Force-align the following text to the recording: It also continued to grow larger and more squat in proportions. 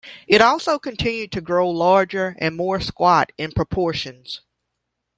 It 0.27 0.41
also 0.41 0.79
continued 0.79 1.31
to 1.33 1.41
grow 1.41 1.69
larger 1.69 2.35
and 2.39 2.55
more 2.57 2.79
squat 2.79 3.31
in 3.37 3.51
proportions. 3.51 4.41